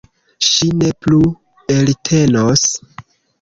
[0.51, 1.19] Ŝi ne plu
[1.75, 2.65] eltenos.